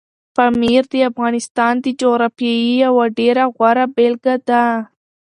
[0.35, 4.63] پامیر د افغانستان د جغرافیې یوه ډېره غوره بېلګه ده.